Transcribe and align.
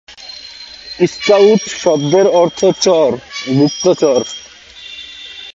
Scout 1.07 1.61
শব্দের 1.81 2.27
অর্থ 2.33 2.59
চর, 2.81 3.11
গুপ্তচর। 3.57 4.21